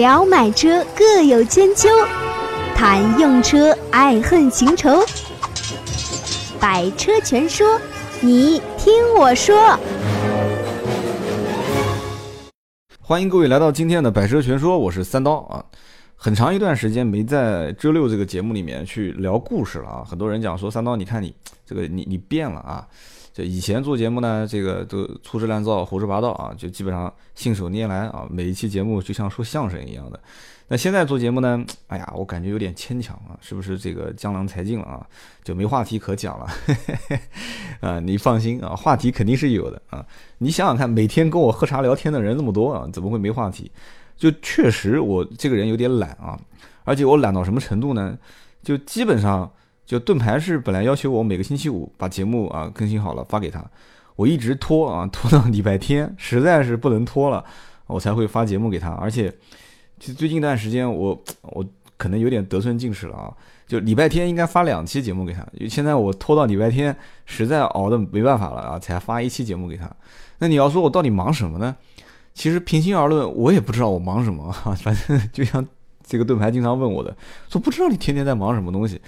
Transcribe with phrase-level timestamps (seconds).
[0.00, 1.86] 聊买车各有千秋，
[2.74, 5.04] 谈用车爱恨情仇。
[6.58, 7.78] 百车全说，
[8.22, 9.78] 你听我说。
[12.98, 15.62] 欢迎各位来到今天的百车全说，我是三刀啊。
[16.16, 20.02] 很长一段时间没在周六这个节目里面去聊故事了啊。
[20.02, 21.34] 很多人讲说三刀，你看你
[21.66, 22.88] 这个你你变了啊。
[23.32, 28.26] 就以前做节目呢，这个都粗制滥造、胡说八道啊，就基本上信手拈来啊。
[28.28, 30.20] 每一期节目就像说相声一样的。
[30.66, 35.06] 那现在做节目呢， 哎呀，我感觉有点牵强啊，是不是这个江郎才尽了啊？
[35.44, 36.46] 就没话题可讲了。
[37.80, 40.04] 啊，你放心啊，话题肯定是有的啊。
[40.38, 43.70] 你想想看，每天跟我喝茶聊天的人那么多啊，怎么会没话题？
[44.16, 46.38] 就确实我这个人有点懒啊，
[46.84, 48.18] 而且我懒到什么程度呢？
[48.62, 49.50] 就基本上。
[49.90, 53.60] 就盾牌是本来要求我每个星期五把节目啊更新好了发给他，
[54.14, 57.44] 我一直拖啊拖到礼拜天，实在是不能拖了，
[57.88, 58.90] 我才会发节目给他。
[58.90, 59.28] 而且，
[59.98, 61.66] 其实最近一段时间我我
[61.96, 63.34] 可能有点得寸进尺了啊，
[63.66, 69.90] 就礼拜天应该发两期节目给他，现在我拖到礼拜天，实在熬的没办法了啊，才发一期节目给他。
[70.38, 71.76] 那你要说我到底忙什么呢？
[72.32, 75.66] 其实平心而论，我也不知道我忙什么，反正就像
[76.06, 77.16] 这个盾牌经常问我的，
[77.48, 79.00] 说不知道你天天在忙什么东西。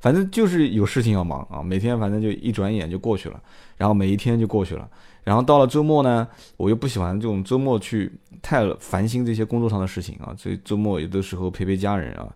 [0.00, 3.40] 反正就是有事情要忙啊，每天反正就一转眼就过去了，
[3.76, 4.88] 然后每一天就过去了，
[5.24, 12.28] 然后到了周末呢，我又不喜欢这种周末去太烦心这些工作上的事情啊，所以周末有的时候陪陪家人啊，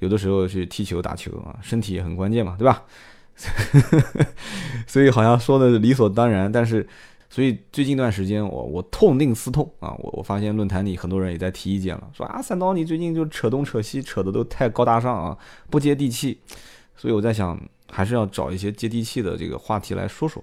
[0.00, 2.82] 有的时候去踢球打球啊，身体也很关键嘛，对吧？
[4.86, 6.86] 所以好像说的理所当然，但是
[7.30, 15.38] 所以最近一段时间我我痛定思痛啊，我我发现论坛里很多人也在提意见了，说啊三刀你最近就扯东扯西，扯的都太高大上啊，
[15.70, 16.38] 不接地气。
[16.96, 17.58] 所以我在想，
[17.90, 20.42] 还是要找一些接地气的这个话题来说说。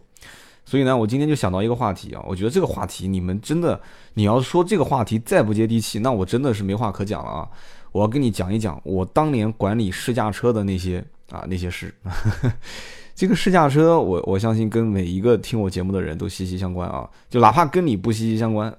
[0.66, 3.78] 所以呢，我今天就想到一个话题啊，我觉得这个话题你们真的，
[4.14, 7.50] 你要说这个话题再不接地气，那我真的是没话可讲了啊！
[7.92, 11.94] 我要跟你讲一讲我当年管理试驾车的那些啊那些事。
[13.14, 18.74] 这个试驾车，我我相信跟每一个听我节目的人都息息相关啊，就哪怕跟你不息息相关，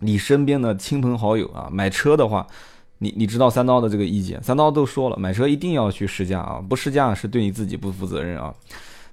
[0.00, 2.44] 你身边的亲朋好友啊，买车的话。
[2.98, 8.52] 你你知道三刀的这个意见，三刀都说了，买车一定要去试驾啊，不试驾是对你自己不负责任啊。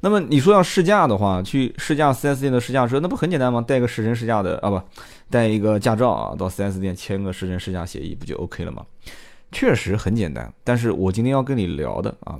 [0.01, 3.61] 那么你说要试驾的话，去试驾 4S 店的试驾车，那不很简单吗？
[3.61, 4.81] 带个试乘试驾的啊，不
[5.29, 8.85] 带一个驾照啊，到 4S 店签个试乘试驾协议，不就 OK 了吗？
[9.51, 10.51] 确实很简单。
[10.63, 12.37] 但是我今天要跟你聊的啊，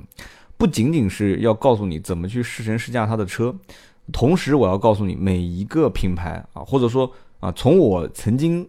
[0.56, 3.54] 不仅仅是要告诉你怎么去试乘试驾他的车，
[4.12, 8.68] 同时我要告诉你每一个品牌啊，或者说啊，从我曾经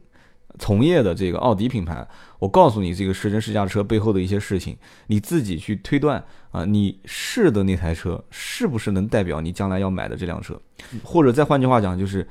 [0.57, 2.07] 从业的这个奥迪品牌。
[2.39, 4.77] 我告诉你这个试乘试驾车背后的一些事情，
[5.07, 10.59] 你自己去推断啊，你试的那台车是不是能代表你将来要买的这辆车？
[11.03, 12.27] 或者再换句话讲，就是，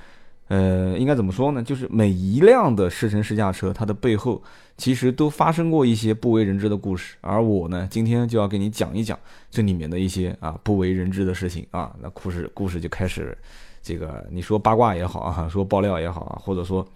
[0.47, 1.63] 呃，应该怎么说呢？
[1.63, 4.41] 就是每一辆的试乘试驾车，它的背后
[4.77, 7.17] 其实都发生过一些不为人知的故事。
[7.21, 9.19] 而我呢，今天就要给你讲一讲
[9.51, 11.93] 这里面的一些啊不为人知的事情啊。
[12.01, 13.37] 那故事故事就开始，
[13.83, 16.87] 这个你说八卦也好啊，说爆料也好啊，或者说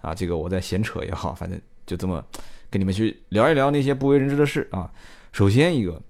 [0.00, 2.24] 啊这个我在闲扯也好，反正就这么。
[2.70, 4.90] 跟你们去聊一聊那些不为人知的事啊。
[5.32, 6.00] 首先一个，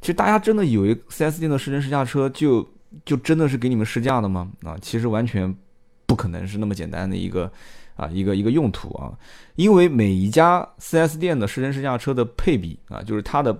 [0.00, 2.68] 其实大家真的以为 4S 店的试乘试驾车就
[3.04, 4.50] 就真的是给你们试驾的吗？
[4.64, 5.54] 啊，其实完全
[6.06, 7.50] 不可能是那么简单的一个
[7.94, 9.12] 啊一个一个用途啊。
[9.54, 13.56] 因为每一家 4S 店的试乘试驾车的配比啊，就是它的。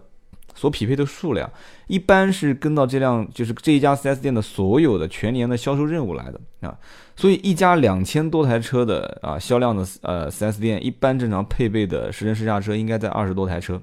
[0.57, 1.49] 所匹配的数量
[1.87, 6.77] 一般是跟到这辆就是这一家 4S 店的所有的全年的销售任务来的啊，
[7.15, 13.81] 所以一家两千多台车的啊销量的呃 4S 店一般正常配备的试乘试驾车应该在二十多台车，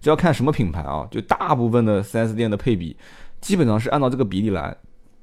[0.00, 2.96] 这要看什么品牌啊，就大部分的 4S 店的配比
[3.40, 4.76] 基本上是按照这个比例来，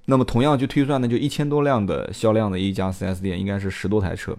[0.06, 4.34] 那么同样去推算呢，就一千多辆的销量的一家 4S 店应该是十多台车，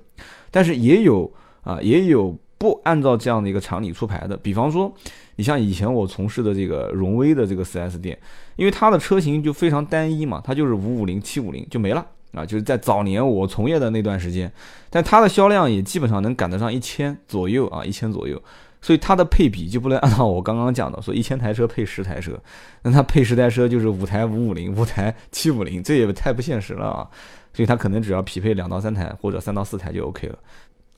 [0.51, 1.31] 但是也有
[1.63, 4.91] 啊也有不按照这样的一个常理出牌的，比方说。
[5.37, 8.19] 你像以前我从事的这个荣威的这个 4S 店，
[8.57, 14.51] 因为它的车型就非常单一嘛，它就是五五零、七五零就没了啊，就是在早年我从业的那段时间，
[14.91, 18.43] 但它的销量也基本上能赶得上一千左右啊，一千左右，
[18.81, 22.39] 所以它的配比就不能按照我刚刚讲的说一千台车配十台车，
[22.83, 27.09] 那它配十台车就是五台五五零、五台七五零，这也太不现实了啊，
[27.53, 30.39] 所以它可能只要匹配两到三台或者三到四台就 OK 了。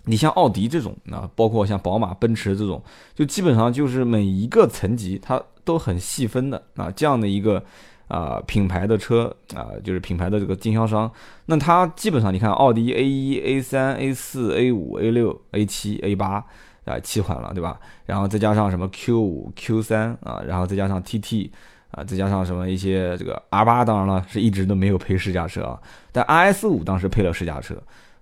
[0.08, 2.82] 你像奥迪这种啊，包括像宝马、奔驰这种，
[3.14, 7.62] 就基本上就是每一个层级它都很细分的啊，这样的一个
[8.08, 11.12] 啊品牌的车啊，就是品牌的这个经销商，
[11.44, 16.42] 那它基本上你看奥迪 A 一、A 三、A 四、A 五、A 六、A 七、A 八
[16.86, 17.78] 啊七款了，对吧？
[18.06, 21.50] 然后再加上什么 Q 五、Q 三啊，然后再加上 TT
[21.90, 25.78] 啊，再加上什么一些这个 R 八，当然了是一直都没有配试驾车啊，
[26.10, 27.76] 但 RS 五当时配了试驾车。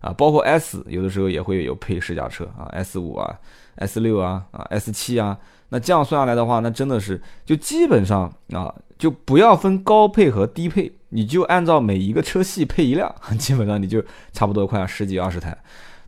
[0.07, 3.39] 啊，包括 S 有的时候也会有配试驾车啊，S 五啊
[3.77, 5.37] ，S 六啊，啊 S 七啊，
[5.71, 15.57] 那这样算下来的话，那真的是就基本上啊，就不要分高配和低配，你就按照每一个车系配一辆， 基本上你就差不多快十几二十台。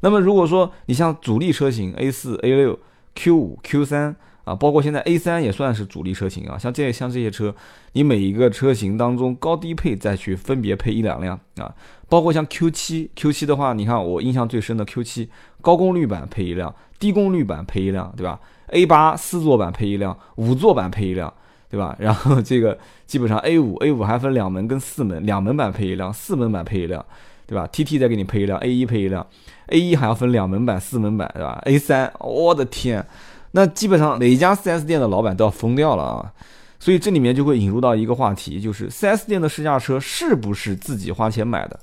[0.00, 2.78] 那么如果说你像主力车型 A 四、A 六、
[3.14, 4.14] Q 五、Q 三。
[4.48, 7.54] 啊，包括现在 A 三也算是主力车型啊，像这像这些车，
[7.92, 11.70] 你每一个车型当中高低配再去分别配一两辆啊，
[12.08, 15.28] 包括像 Q 七 Q 七的话，你看我印象最深的 Q 七
[15.60, 21.32] 高功率版配一辆，低功率版配一辆，对吧？A 八四座版配一辆，五座版配一辆，
[21.70, 21.94] 对吧？
[22.00, 27.04] 然后这个基本上 A 五 A 五还分两门跟四门，两门版配一辆，四门版配一辆，
[27.46, 29.26] 对吧？TT 再给你配一辆，A 一配一辆
[29.66, 33.06] ，A 一还要分两门版、四门版，对吧？A 三，我的天！
[33.52, 36.32] 那基本上哪一家 4S 店的老板都要疯掉了啊！
[36.78, 41.80] 所以这里面就会引入到一个话题，就是 4S 店的试驾车是不是自己花钱买的？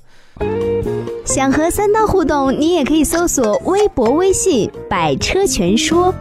[1.24, 6.14] 想和三刀互动，你也可以搜索微博、微信“百车全说”。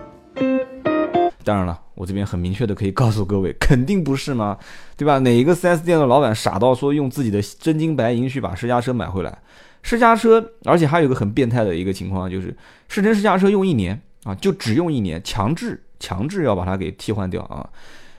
[1.44, 4.57] 当然了，我这边很明确的可以告诉各位，肯定不是吗？
[4.97, 5.19] 对吧？
[5.19, 9.38] 哪一个 4S 店的老板傻到说用自己的真金白银去把试驾车买回来？
[9.81, 12.56] 试驾车，而且还有一个很变态的一个情况，就是
[12.88, 14.01] 试乘试驾车用一年。
[14.25, 17.69] 啊，就只用一年，强制强制要把它给替换掉啊！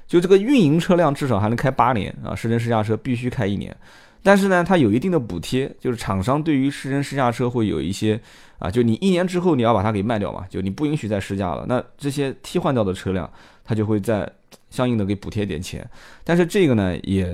[0.06, 3.76] 就这个运营车辆至少还能开八年啊，试乘试驾车必须开一年。
[4.22, 8.20] 但是呢，它有一定的补贴，就是厂商对于试乘试驾车会有一些
[8.58, 11.64] 啊，就你一年之后你要把它给卖掉嘛，就你不允许再试驾了。
[11.68, 13.30] 那这些替换掉的车辆，
[13.64, 14.30] 它就会在
[14.70, 15.88] 相应的给补贴点钱。
[16.24, 17.24] 但是这个呢，也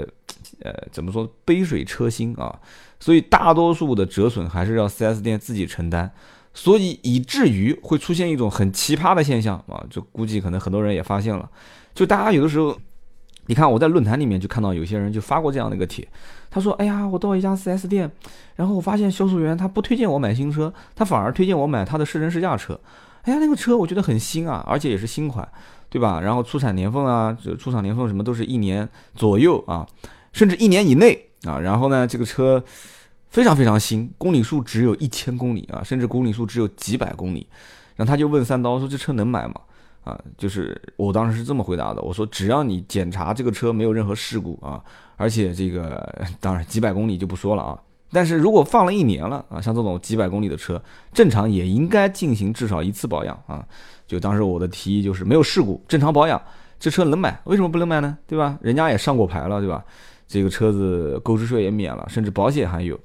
[0.61, 2.59] 呃怎么说，杯水车薪啊，
[3.01, 6.11] 所以大多数的折损还是要 4S 店自己承担。
[6.55, 11.51] 所以以至于会出现一种很奇葩的现象啊，就估计可能很多人也发现了，
[11.95, 12.79] 就大家有的时候，
[13.47, 16.07] 你看我在论坛里面就看到有些人就发过这样的一个帖，
[16.53, 18.09] 他说：“哎呀，我到一家 4S 店，
[18.57, 22.79] 然后我发现销售员他不推荐我买新车，他反而推荐我买他的试乘试驾车。
[23.23, 25.49] 哎呀，那个车我觉得很新啊，而且也是新款，
[25.89, 26.21] 对吧？
[26.21, 29.87] 然后出产年份啊，出厂年份什么都是一年左右啊，
[30.33, 31.59] 甚至一年以内啊。
[31.59, 32.63] 然后呢，这个车。”
[33.33, 37.47] 非常非常新，公里数只有一千公里啊，甚至公里数只有几百公里。
[37.97, 39.55] 然后他就问三刀说：“这车能买吗？”
[40.05, 44.83] 啊，就是我当时是这么回答的，我说：“只要你检查这个车没有任何事故啊，
[45.17, 47.79] 而且这个当然几百公里就不说了啊。
[48.11, 50.83] 但是如果放了一年了啊，像这种几百公里的车，
[51.13, 53.65] 正常也应该进行至少一次保养啊。
[54.07, 56.41] 就当时我的提议就是没有事故，正常保养，
[56.79, 57.41] 这车能买？
[57.45, 58.19] 为什么不能买呢？
[58.27, 58.59] 对吧？
[58.61, 59.85] 人家也上过牌了，对吧？
[60.27, 62.99] 这个车子购置税也免了，甚至保险还有。”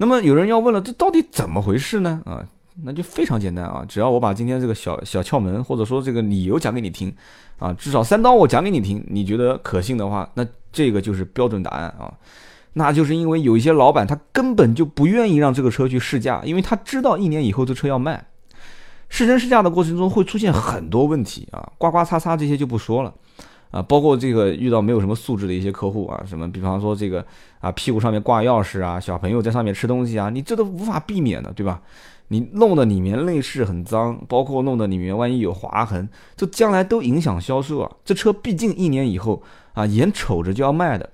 [0.00, 2.22] 那么有人要问了，这到底怎么回事呢？
[2.24, 2.46] 啊，
[2.84, 7.12] 那就非常简单啊，只要我把今天这个小小窍门或者说这个理由讲给你听，
[7.58, 12.12] 啊，至少三刀我讲给你听，你觉得可信的话，那这个就是标准答案啊。
[12.74, 18.24] 那就是因为有一些老板他根本就不愿意让这个车去试驾，因为他知道一年以后这车要卖，
[19.08, 23.12] 试乘试驾的过程中会出现很多问题啊，刮刮擦擦这些就不说了。
[23.70, 27.22] 啊，包括这个遇到没有什么素质的一些客户啊，什么比方说这个
[27.60, 31.82] 啊屁股上面挂钥匙啊，小朋友在上面吃东西啊，你这都无法避免的，对吧？
[32.28, 37.90] 你弄得里面内饰很脏，包括弄得里面万一有划痕，这将来都影响销售啊。
[38.04, 39.42] 这车毕竟一年以后
[39.74, 41.10] 啊，眼瞅着就要卖的，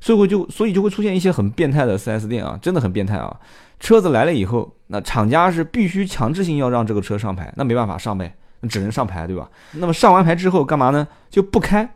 [0.00, 3.38] 所以就所以就会出现一些很变态的 4S 店啊，真的很变态啊。
[3.78, 8.34] 车子来了以后，那厂家是必须强制性要让这个车上牌，那没办法上呗。
[8.60, 9.50] 那只能上牌，对吧？
[9.72, 11.06] 那么上完牌之后干嘛呢？
[11.28, 11.94] 就不开，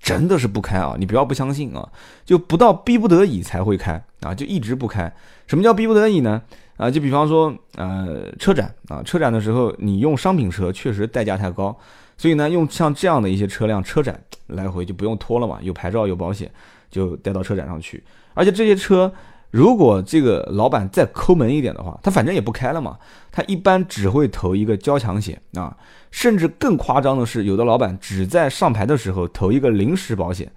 [0.00, 0.96] 真的是不开啊！
[0.98, 1.86] 你不要不相信啊，
[2.24, 5.12] 就不到逼不得已才会开啊，就一直不开。
[5.46, 6.40] 什么叫逼不得已呢？
[6.82, 11.76] 啊，就比方说，呃，车展啊，车展的时候你用商品车确实代价太高，
[12.16, 16.50] 所以呢，用像这样的一些车辆，车展来回就不用拖了嘛，有牌照有保险，
[16.90, 18.02] 就带到车展上去，
[18.34, 19.12] 而且这些车。
[19.52, 22.96] 如果这个老板再抠门一点的话，他反正也不开了嘛，
[23.30, 25.76] 他一般只会投一个交强险啊，
[26.10, 30.50] 甚至更夸张的是，有的老板只在上牌的时候投一个临时保险，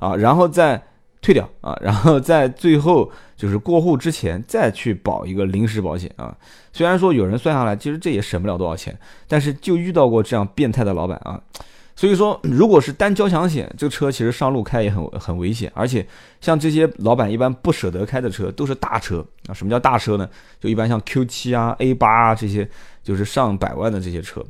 [0.00, 0.82] 啊，然后在
[1.20, 6.34] 退掉啊， 然后在最后就是过户之前再去保一个临时保险啊。
[6.72, 8.98] 虽然说有人算下来，其实这也省不了多少钱，
[9.28, 11.40] 但是就遇到过这样变态的老板啊。
[11.96, 16.06] 所以说，如果是单交强险，这个车其实上路开也很很危险，而且
[16.40, 19.52] 像这些老板一般不舍得开的车都是大车啊。
[19.52, 20.26] 什么叫大车呢？
[20.58, 22.66] 就一般像 Q7 啊、A 八啊这些，
[23.02, 24.42] 就是上百万的这些车。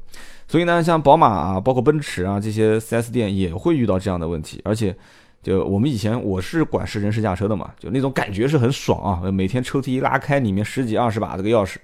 [0.46, 4.60] 所以呢，像宝马啊、包括奔驰啊这些 4S 店也会遇到这样的问题。
[4.64, 4.94] 而且，
[5.42, 9.30] 就我们以前我是管试乘试驾车的嘛，就那种感觉是很爽啊。
[9.30, 11.76] 每天抽屉一拉开，里面十几二十把这个钥匙，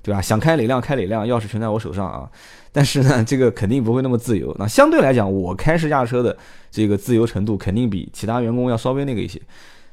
[0.00, 0.22] 对吧？
[0.22, 2.30] 想开哪辆开哪辆，钥匙全在我手上啊。
[2.70, 4.54] 但是呢，这个肯定不会那么自由。
[4.58, 6.36] 那相对来讲，我开试驾车的
[6.70, 9.42] 这个自由程度肯定比其他员工要稍微那个一些。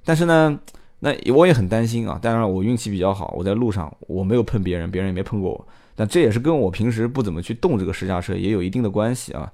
[0.05, 0.59] 但是呢，
[0.99, 2.19] 那我也很担心啊。
[2.21, 5.67] 当然我运气比较好，我在路上我没有碰别人，别人也没碰过我。
[5.95, 9.51] 但这也是跟我平时不怎么去动这个试驾车也有一定的关系啊。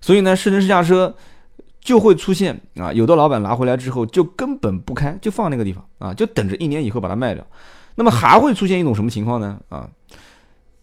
[0.00, 1.14] 所以呢，试乘试驾车
[1.84, 7.46] 就会出现啊，有的老板拿回来之后就根本不开，就放那个地方啊，就等着一年以后把它卖掉。
[7.96, 9.60] 那么还会出现一种什么情况呢？
[9.68, 9.88] 啊，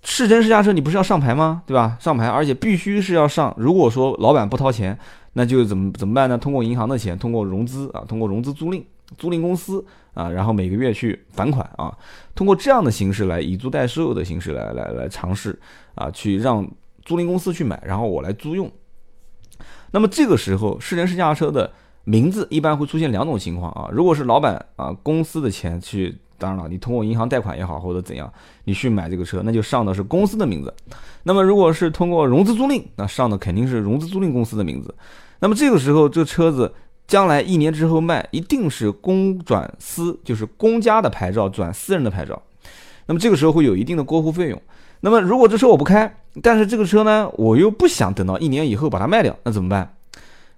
[0.03, 1.63] 试真试驾车你不是要上牌吗？
[1.65, 1.98] 对吧？
[2.00, 3.53] 上牌，而且必须是要上。
[3.58, 4.98] 如果说老板不掏钱，
[5.34, 6.38] 那就怎么怎么办呢？
[6.38, 8.84] 通过银行的钱，通过融资啊，通过融资租赁
[9.17, 11.91] 租赁公司啊，然后每个月去返款啊，
[12.36, 15.60] 通过这样的形式来以租代售的形式来来来尝试
[15.96, 16.65] 啊，去让
[17.03, 18.72] 租赁公司去买，然后我来租用。
[19.91, 21.71] 那么这个时候，试乘试驾车的
[22.03, 23.89] 名字一般会出现两种情况啊。
[23.91, 28.31] 如果是老板啊公司的钱去，当然了，你通过银行贷款也好或者怎样，
[28.63, 30.74] 你去买这个车，那就上的是公司的名字。
[31.24, 34.93] 那么如果是通过融资租赁，那上的肯定是融资租赁公司的名字。
[35.39, 36.74] 那么这个时候，这车子
[37.05, 42.41] 将来一年之后卖，一定是公转私，就是公家的牌照转私人的牌照。
[43.05, 44.62] 那么这个时候会有一定的过户费用。
[45.01, 49.91] 那么如果这车我不开，但是这个车呢，我又不想等到一年以后把它卖掉，那怎么办？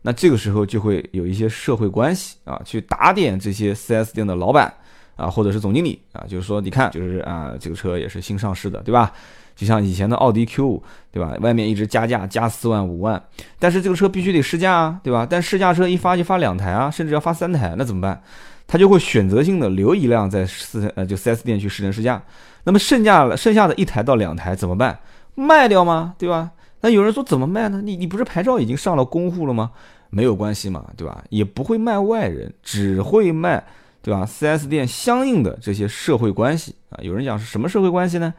[0.02, 4.72] 那这个时候就会有一些社会关系啊，去打点这些 4S 店的老板
[5.16, 9.14] 啊，或者是总经理啊，就是说，你看，就是啊，这个车也是新上市的，对吧？
[9.56, 10.82] 就像以前的奥迪 Q5，
[11.12, 11.34] 对吧？
[11.40, 13.24] 外面一直加价加四万五万，
[13.60, 15.26] 但是这个车必须得试驾啊，对吧？
[15.30, 18.22] 但试驾车一发就发两台啊，甚至要发三台，那怎么办？
[18.68, 22.22] 他就会选择性的留一辆在四呃就 4S 店去试乘试驾，
[22.64, 25.00] 那么剩下剩下的一台到两台怎么办？
[25.36, 26.16] 卖掉吗？
[26.18, 26.52] 对吧？
[26.82, 27.82] 那有人说怎么卖呢？
[27.82, 29.72] 你你不是牌照已经上了公户了吗？
[30.10, 31.24] 没有关系嘛，对吧？
[31.30, 33.64] 也不会卖外人，只会卖，
[34.02, 38.34] 对吧？4S 店相应的这些社会关系啊，有人讲是什么社会关系呢？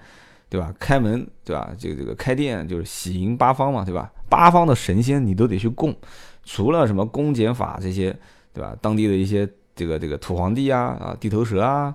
[0.49, 0.73] 对吧？
[0.78, 1.73] 开门，对吧？
[1.76, 4.12] 这个这个开店就是喜迎八方嘛，对吧？
[4.28, 5.93] 八方的神仙你都得去供，
[6.45, 8.16] 除了什么公检法这些，
[8.52, 8.76] 对吧？
[8.81, 11.93] 当地的一些这个这个土皇帝啊啊地头蛇啊，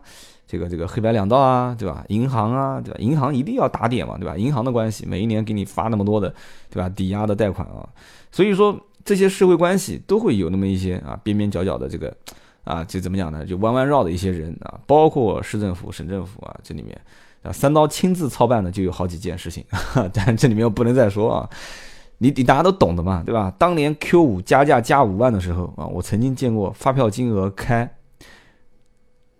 [0.52, 2.04] 这个这个黑白两道啊，对吧？
[2.08, 2.98] 银行啊，对吧？
[3.00, 4.36] 银行一定要打点嘛，对吧？
[4.36, 6.34] 银行的关系，每一年给你发那么多的，
[6.72, 6.90] 对吧？
[6.90, 7.88] 抵押的贷款啊，
[8.32, 8.76] 所以说
[9.06, 12.12] 这些社会关系都会有那么一些啊边边角角的这个
[12.64, 13.46] 啊，就怎么讲呢？
[13.46, 17.00] 就弯弯绕的一些人啊，包括市政府、省政府啊，这里面。
[17.42, 19.64] 啊，三刀亲自操办的就有好几件事情，
[20.12, 21.50] 但这里面我不能再说啊。
[22.18, 23.50] 你你大家都懂的嘛，对吧？
[23.58, 27.90] 当年 Q 五加价加五万的时候啊，我曾经见过发票金额开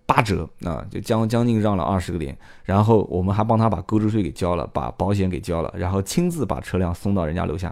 [0.10, 7.72] 八折啊，就将将近让了二十个点，然后我们还帮他把购置税给交了，把保险给交了，然后亲自把车辆送到人家楼下，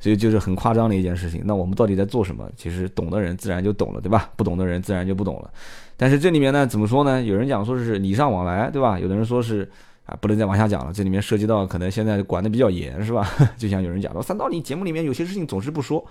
[0.00, 1.40] 所以就是很夸张的一件事情。
[1.44, 2.50] 那我们到底在做什么？
[2.56, 4.30] 其实懂的人自然就懂了，对吧？
[4.34, 5.50] 不懂的人自然就不懂了。
[5.96, 7.22] 但是这里面呢，怎么说呢？
[7.22, 8.98] 有人讲说是礼尚往来，对吧？
[8.98, 9.70] 有的人说是
[10.06, 10.92] 啊，不能再往下讲了。
[10.92, 13.30] 这里面涉及到可能现在管的比较严，是吧？
[13.56, 16.04] 就像有人讲到，三道你节目里面有些事情总是不说，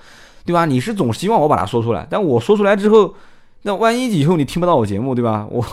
[0.46, 0.66] 对吧？
[0.66, 3.14] 你是总希望我把它说出来，但我说出来之后，
[3.64, 5.48] 那万一以后你听不到我节目，对吧？
[5.52, 5.66] 我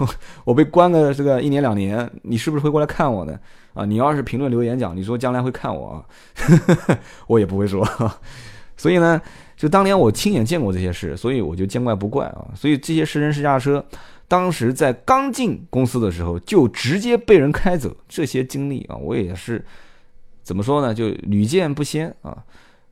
[0.45, 3.39] 我被关个这个一年两年，你是不是会过来看我呢？
[3.75, 6.05] 啊，你要是评论留言讲，你说将来会看我，
[7.27, 7.87] 我也不会说。
[8.77, 9.21] 所以呢。
[9.59, 12.47] 就当年我亲眼见过这些事，所以我就见怪不怪啊。
[12.55, 13.85] 所以这些试乘试驾车，
[14.29, 19.65] 当时在刚进公司的时候就直接被人开走，这些经历啊，我也是
[20.45, 20.95] 怎么说呢？
[20.95, 22.39] 就屡见不鲜啊。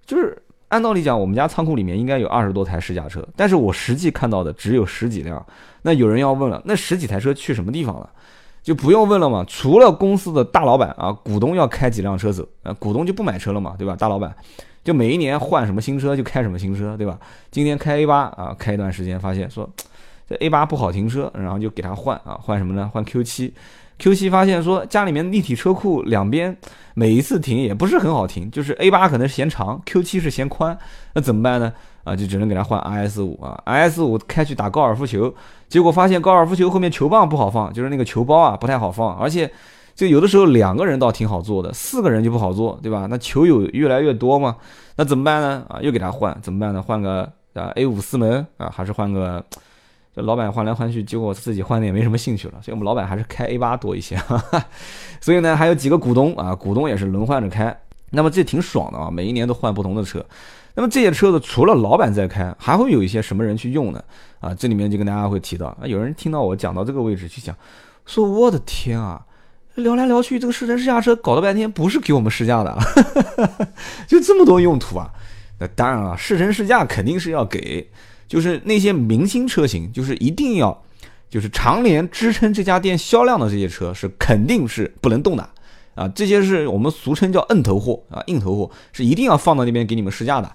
[0.04, 0.36] 就是
[0.68, 5.44] 按道理讲，我们家仓库里面应该有二十多台试驾车，但是我实际看到的只有十几辆。
[5.82, 8.10] 那有人要问了，那十几台车去什么地方了？
[8.62, 9.44] 就不用问了嘛。
[9.46, 13.94] 除了公司的大老板啊，股东要开几辆车走，啊，股东就不买车了嘛，对吧？
[13.94, 14.34] 大老板。
[14.82, 17.18] 就每一年换什么新车就开什么新车，对吧？
[17.50, 19.68] 今天开 A 八啊，开一段时间发现说
[20.28, 22.90] 这 A 八不好停车，然后就给他换啊，换什么呢？
[22.92, 23.52] 换 Q 七
[23.98, 26.56] ，Q 七发现说家里面立体车库两边
[26.94, 30.76] 每一次停也不是很好停，就是 A 八可能嫌长，Q 七是嫌宽，
[31.14, 31.72] 那怎么办呢？
[32.04, 35.34] 啊，就只能给他换 RS 五啊，RS 五开去打高尔夫球，
[35.68, 39.50] 结果发现高尔夫球后面球棒不好放，就是那个球包啊不太好放，而且。
[39.96, 43.06] 就有的时候两个人倒挺好做的，四个人就不好做，对吧？
[43.08, 44.54] 那球友越来越多嘛，
[44.96, 45.64] 那怎么办呢？
[45.70, 46.82] 啊，又给他换，怎么办呢？
[46.82, 47.22] 换个
[47.54, 49.42] 啊 A 五四门啊，还是换个？
[50.22, 54.18] 老板换来换去，结果自己换的也没什么兴趣了，所以我们老板还是开 A 八多一些。
[55.20, 57.76] 所以呢，还有几个股东啊，股东也是轮换着开，
[58.10, 60.24] 那么这挺爽的啊，每一年都换不同的车。
[60.74, 64.02] 那么这些车子除了老板在开，还会有一些什么人去用呢？
[64.40, 67.56] 啊，这里面就跟大家会提到啊，有人听到我讲到这个位置去讲，
[68.04, 69.24] 说我的天啊！
[69.76, 72.78] 聊来聊去，这个试乘试驾车搞了半天不是给我们试驾的，
[74.08, 75.10] 就这么多用途啊？
[75.58, 77.90] 那当然了，试乘试驾肯定是要给，
[78.28, 80.82] 就是那些明星车型，就是一定要，
[81.28, 85.48] 就是常年支撑这家店销量的这些车是肯定是不能动的
[85.94, 86.08] 啊。
[86.08, 90.50] 这些是我们俗称叫硬头货啊，硬头货是一定要放到那边给你们试驾的。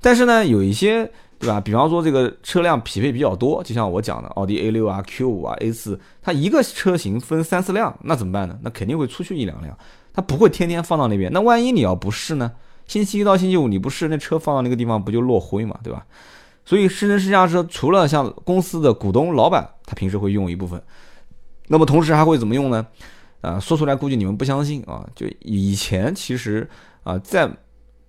[0.00, 1.60] 但是呢，有一些对吧？
[1.60, 8.58] 比方说这个车辆匹配比较多，就像我讲的，奥迪 A 六啊、Q 五啊、A 四，它一个车型分三四辆，那怎么办呢？
[8.62, 9.76] 那肯定会出去一两辆，
[10.14, 11.32] 它不会天天放到那边。
[11.32, 12.52] 那万一你要不试呢？
[12.86, 16.06] 星期一到星期五你不试，那车放到那个地方不就落灰嘛，对吧？
[16.66, 20.82] 所以试乘试驾车除了像公司的股东老板，他平时会用一部分，
[21.68, 22.86] 那么同时还会怎么用呢？
[23.40, 25.08] 啊，说出来估计你们不相信啊。
[25.14, 26.68] 就以前其实
[27.04, 27.48] 啊，在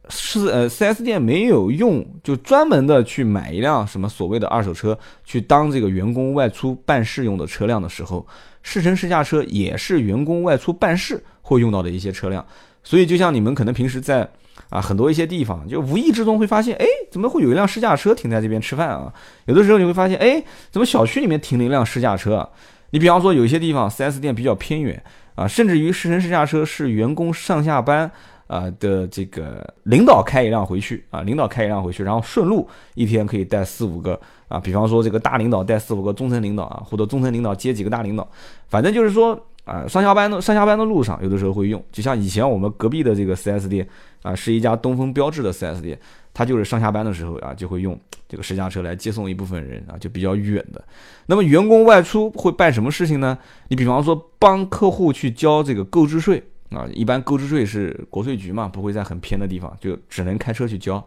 [0.10, 8.26] 四呃，4S 店没有用，就专门的去买一辆什么所谓的二手车，去当这个员工外出办事用的车辆的时候，
[8.64, 12.44] 试乘试驾车也是员工外出办事会用到的一些车辆。
[12.84, 14.28] 所以就像你们可能平时在
[14.70, 19.14] 啊很多一些地方，就无意之中会发现，哎，怎么会有一辆试驾车停在这边吃饭啊？
[19.46, 22.36] 有的时候你会发现，哎，怎么小区里面停了一辆试驾车？
[22.38, 22.50] 啊？
[22.92, 25.04] 你比方说有一些地方 4S 店比较偏远
[25.36, 28.10] 啊，甚至于试乘试驾车是员工上下班。
[28.48, 38.26] 啊的这个领导开一辆回去啊，领导开一辆回去，然后顺路一天可以带四五个啊，比方说这个大领导带四五个中层领导啊，或者中层领导接几个大领导，
[38.70, 41.84] 反正就是说啊，上下班的上下班的路上，有的时候会用。
[41.92, 43.86] 就像以前我们隔壁的这个 4S 店
[44.22, 46.00] 啊，是一家东风标致的 4S 店，
[46.34, 50.82] 它就是上下班的时候啊，就会用这个试驾车来接送一部分人啊，就比较远的。
[51.26, 53.38] 那么员工外出会办什么事情呢？
[53.68, 56.42] 你比方说帮客户去交这个购置税。
[56.70, 61.02] 啊，一般购置税是国税局嘛，不会在很偏的地方，就只能开车去交，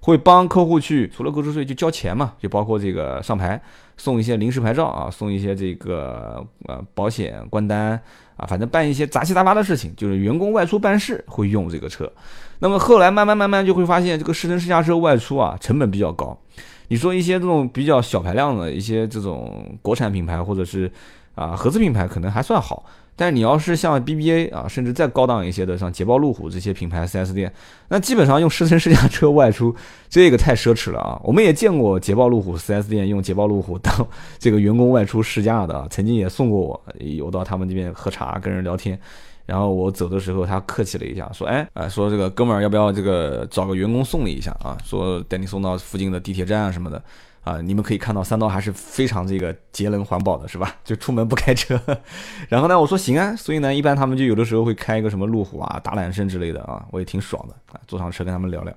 [0.00, 3.60] 会帮客户去除了购置税就交钱嘛，就包括这个上牌
[3.96, 8.00] 送一些临时牌照啊，送一些这个呃保险关单
[8.36, 12.10] 啊，反正办一些杂七杂八的事情，就是员工外出办事会用这个车。
[12.58, 16.38] 那么后来慢慢慢慢就会发现，这个试乘试驾车外出啊，成本比较高。
[16.88, 20.90] 你说一些这种比较小排量的一些这种国产品牌或者是
[21.34, 22.84] 啊合资品牌，可能还算好。
[23.18, 27.50] 但是你要是像 BBA 啊，甚至再高档一些的，像捷豹路虎这些品牌 4S 店，
[27.88, 29.74] 那基本上用试乘试驾车外出，
[30.10, 31.18] 这个太奢侈了啊！
[31.24, 34.06] 我们也见过捷豹路虎 4S 店用捷豹路虎当
[34.38, 39.00] 这个员工外出试驾的，曾经也送过我，有到他们这边喝茶跟人聊天，
[39.46, 44.76] 然后我走的时候，他客气了一下，说：“哎，哎，说这个哥们儿要不要这个找个员工送你一下啊？
[44.84, 47.02] 说带你送到附近的地铁站啊什么的。”
[47.46, 50.74] 啊，你们可以看到三刀还是非常这个节能环保的，是吧？
[50.82, 51.80] 就出门不开车。
[52.50, 58.74] 然后呢，我说行啊，所以呢，一般他们就有的时候会开一个什么路虎啊、大揽胜之类的啊，我也挺爽的啊，坐上车跟他们聊聊。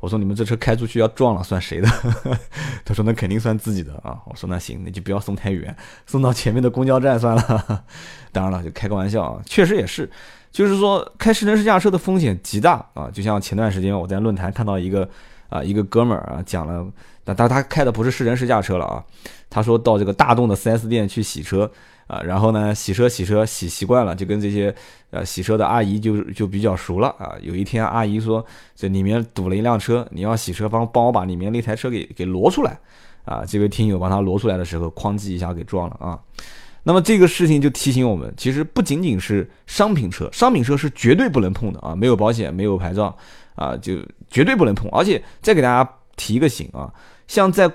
[0.00, 1.88] 我说你们这车开出去要撞了算谁的？
[2.84, 4.18] 他说那肯定算自己的啊。
[4.26, 7.84] 我说那行，那就不要送太远，送到前面的公交站算了。
[8.32, 10.10] 当然了，就开个玩笑啊，确实也是，
[10.52, 13.10] 就是说开试乘试驾车的风险极大啊。
[13.10, 15.08] 就像前段时间我在论坛看到一个
[15.48, 16.86] 啊一个哥们儿啊讲了。
[17.36, 19.04] 但他开的不是试乘试驾车了啊，
[19.48, 21.70] 他说到这个大众的 4S 店去洗车
[22.06, 24.74] 啊，然后呢洗车洗车洗习惯了，就跟这些
[25.10, 27.34] 呃洗车的阿姨就就比较熟了啊。
[27.40, 32.78] 有一天阿姨说这里面堵了一辆车，你要洗车帮帮我把里面那台车给给挪出来
[33.24, 33.44] 啊。
[33.46, 36.18] 这位听友帮他挪出来的时候，哐叽一下给撞了啊。
[36.82, 43.16] 那么这个事情就提醒我们，其实不仅仅是商品车，商品车是绝对不能碰的啊，没有保险没有牌照
[43.54, 43.98] 啊，就
[44.30, 44.90] 绝对不能碰。
[44.90, 46.90] 而且再给大家提一个醒啊。
[47.30, 47.70] 像在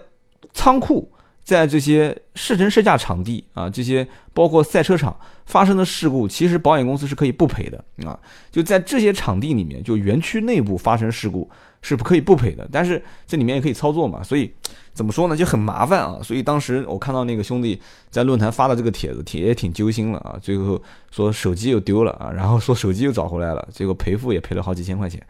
[0.53, 1.09] 仓库，
[1.45, 8.19] 在这些试乘试驾场地啊，这些包括赛车场发生的事故，其实保险公司是可以不赔的啊。
[8.51, 11.49] 就在这些场地里面，就园区内部发生事故
[11.81, 14.53] 是不可以不赔的，但是这里面也可以操作嘛，所以
[14.91, 16.19] 怎么说呢，就很麻烦啊。
[16.21, 20.37] 所以当时我看到那个兄弟在论坛发的这个帖子，帖也挺揪心了啊。
[20.41, 25.25] 最后说手机又丢了啊，然后说手机又找回来了，结果赔付也赔了好几千块钱。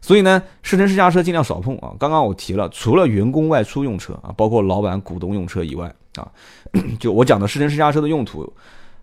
[0.00, 1.92] 所以呢，试乘试驾车尽量少碰啊。
[1.98, 6.26] 刚刚我提了，除了员工外出用车啊，包括老板股东用车以外啊，
[6.98, 8.50] 就我讲的试乘试驾车的用途，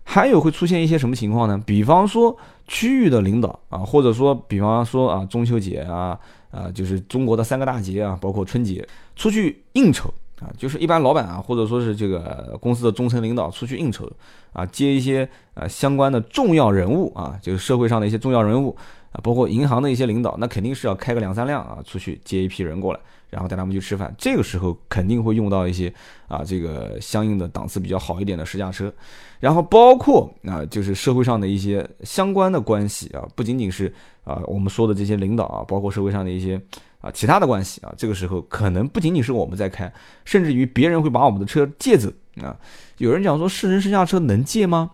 [0.02, 1.62] 还有会出现一些什么情况呢？
[1.64, 6.18] 比方说区域的领导啊，或者说比方说啊中秋节啊
[6.50, 14.10] 啊，就是中国的三个大节啊，包括春节出去应酬啊，就是一般老板啊，或者说是这个公司的中层领导出去应酬
[14.52, 18.76] 啊，接一些呃相关的重要人物啊，就是社会上的一些重要人物。
[19.10, 24.14] 啊，包括银行的一些领导，那肯定是要开个两三辆啊，出去接一批人过来，然后带他们去吃饭。
[24.18, 25.92] 这个时候肯定会用到一些
[26.26, 28.92] 啊，这个相应的档次比较好一点的试驾车。
[29.40, 33.92] 然后包括啊，就是社会上的一些相关的关系啊，不仅仅是
[34.24, 36.60] 啊我们说的这些领导啊，包括社会上的一些
[37.00, 37.94] 啊其他的关系啊。
[37.96, 39.90] 这个时候可能不仅仅是我们在开，
[40.24, 42.10] 甚至于别人会把我们的车借走
[42.42, 42.54] 啊。
[42.98, 44.90] 有人讲说试乘试驾车能借吗？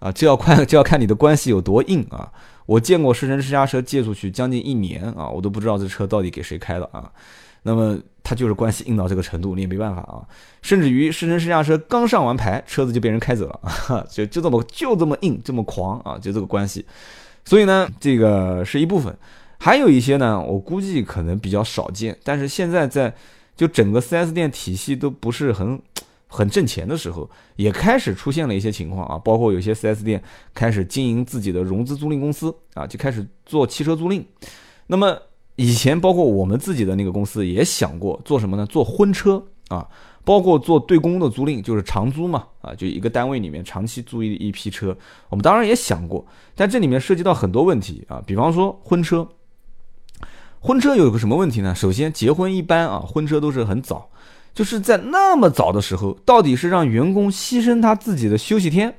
[0.00, 2.30] 啊，这要看就要看你的关系有多硬啊。
[2.66, 7.10] 我见过试乘试驾车借出去将近一年啊，我都不知道这车到底给谁开的啊。
[7.62, 10.22] 那么他就是关系硬到这个程度，你也没办法啊。
[10.62, 16.84] 甚至于试乘试驾车刚上完牌，车子就被人开走了， 就就这么就这么硬，这么狂啊，就这个关系。
[17.44, 19.16] 所以呢，这个是一部分，
[19.58, 23.12] 还有一些呢，我估计可能比较少见，但是现在在
[23.56, 25.80] 就整个 4S 店体系都不是很
[26.28, 34.24] 很挣钱的时候，也开始出现了一些情况啊，包括有些 4S 店开始经营自己的融资租赁公司啊，就开始做汽车租赁。
[34.86, 35.16] 那么
[35.56, 38.66] 以前包括我们自己的那个公司也想过做什么呢？
[38.66, 39.86] 做婚车啊，
[40.24, 44.96] 包括做对公的租赁，就是长租嘛啊，就一个单位里面长期租一一批车，
[45.28, 49.28] 我们当然也想过，但这里面涉及到很多问题啊，比方说婚车。
[50.58, 51.72] 婚车有个什么问题呢？
[51.72, 54.10] 首先，结婚一般啊，婚车都是很早，
[54.56, 58.96] 就是在那么早的时候，到底是让员工牺牲他自己的休息天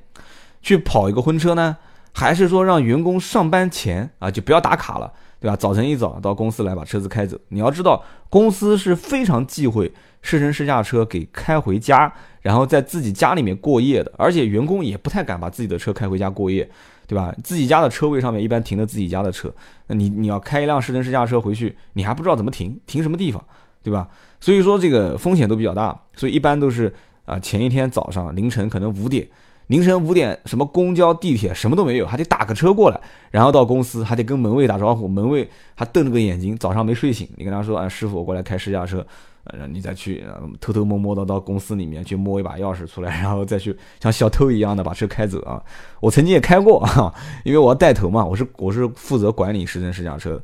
[0.62, 1.76] 去跑一个婚车呢，
[2.14, 5.56] 还是说让员工上班前啊就不要打卡了，对吧？
[5.56, 7.36] 早晨一早到公司来把车子开走。
[7.50, 9.92] 你要知道，公司是非常忌讳
[10.22, 16.70] 试乘试驾车给开回家，然后在自己家里面过夜的，而且员工也不太敢把自己的车开回家过夜。
[17.08, 17.34] 对吧？
[17.42, 19.50] 自己家的车位上面一般停的自己家的车，
[19.88, 23.42] 那你你要开一辆试乘试驾车回去，你还不知道怎么停，停什么地方，
[23.88, 24.06] 对吧？
[24.42, 26.94] 所以说这个风险都比较大，所以一般都是
[27.26, 29.26] 啊前一天早上凌晨可能五点，
[29.68, 33.00] 凌晨五点什么公交地铁什么都没有，还得打个车过来，
[33.32, 39.06] 然后到公司还得跟门卫打招呼，门卫还瞪着个眼睛，早上没睡醒，你跟他说啊师傅我过来开试驾车。
[39.50, 40.26] 呃你再去
[40.60, 45.64] 偷偷摸摸的到公司里面去摸一把钥匙出来， 然后再去像小偷一样的把车开走啊！
[46.02, 50.38] 我曾经也开过啊，因为我要带头嘛，我是我是负责管理试乘试驾车，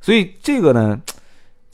[0.00, 0.98] 所以这个呢，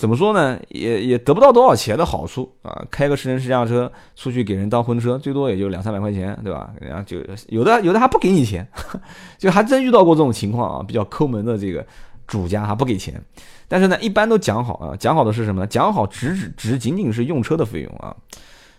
[0.03, 2.85] 怎么说呢，也也得不到多少钱的好处啊！
[2.91, 6.73] 开个十人试驾车出去给人当婚车，最多也就两三百块钱，对吧？
[6.81, 7.19] 人家就
[7.51, 8.67] 有的有的还不给你钱，
[9.39, 11.87] 就还真遇到过这种情况啊，比较抠门的这个
[12.27, 13.23] 主家还不给钱。
[13.69, 15.67] 但是呢，一般都讲好啊，讲好的是什么呢？
[15.69, 18.13] 讲好只只仅仅是用车的费用啊，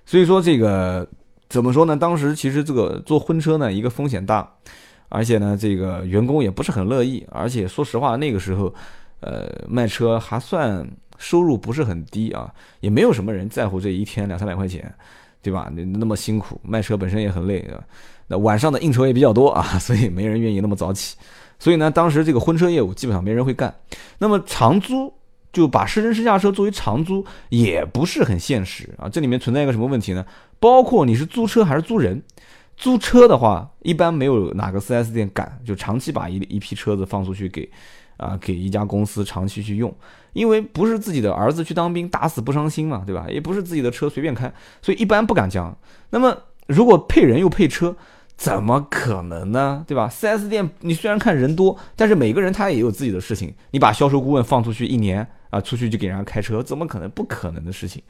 [0.06, 1.08] 所以说这个
[1.48, 1.96] 怎么说呢？
[1.96, 4.46] 当时其实这个做婚车呢，一个风险大，
[5.08, 8.76] 而且呢，这个员工也不是很乐意，而且说实话，那个时候，
[9.22, 10.86] 呃，卖车还算
[11.24, 14.94] 收入不是很低啊，也没有什么人在乎这一天两三百块钱，
[15.42, 15.72] 对吧？
[15.74, 17.82] 你那么辛苦，卖车本身也很累啊，
[18.28, 21.16] 那晚上的应酬也比较多啊， 所以没人愿意那么早起。
[21.58, 23.74] 所以呢，当时这个婚车业务基本上没人会干。
[24.18, 25.14] 那么长租
[25.54, 29.08] 就把试乘试驾车作为长租，也不是很现实啊。
[29.08, 30.26] 这里面存在一个什么问题呢？
[30.60, 32.22] 包括你是租车还是租人。
[32.76, 37.70] 租车的话，一般没有哪个 4S 店敢就长期把一一批车子放出去给
[38.17, 39.93] 啊给一家公司长期去用，
[40.34, 43.28] 因为不是自己的儿子去当兵，打死不伤心嘛，对吧？
[43.30, 45.76] 也不是自己的车随便开，所以一般不敢将。
[46.10, 47.95] 那么如果配人又配车。
[48.36, 49.86] 怎么可能呢？
[49.88, 53.54] 对吧？4S 店你虽然看人多，但是每个人他也有自己的事情。
[53.69, 57.08] 你把销售顾问放出去一年啊，出去就给人家开车，怎么可能？
[57.12, 58.02] 不可能的事情。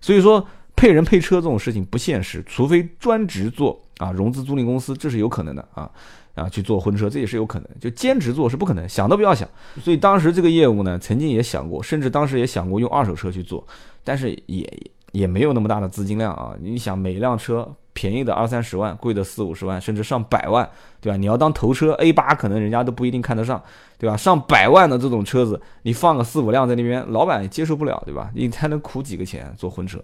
[0.00, 5.88] 所以说配人配车这种事情不现实，除非专职做啊融资租赁公司，这是有可能的啊
[6.36, 7.68] 啊去做婚车，这也是有可能。
[7.80, 9.48] 就兼职做是不可能，想都不要想。
[9.82, 13.66] 所以当时这个业务呢，曾经也想过，甚至当时也想过用二手车去做，
[14.04, 16.54] 但是也也没有那么大的资金量啊。
[16.60, 17.68] 你想每一辆车。
[17.96, 20.68] 便宜的二三十万，贵的四五十万，甚至上百万，
[21.00, 21.16] 对吧？
[21.16, 23.58] 你要当头车 A 八，可能人家都不一定看得上，
[23.96, 24.14] 对吧？
[24.14, 28.30] 上百万的这种车子，你放个四五辆在那边，老板也接受不了，对吧？
[28.34, 29.98] 你才能苦几个钱做婚车，